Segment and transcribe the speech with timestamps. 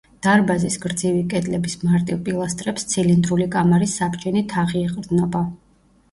[0.25, 5.43] დარბაზის გრძივი კედლების მარტივ პილასტრებს ცილინდრული კამარის საბჯენი თაღი ეყრდნობა.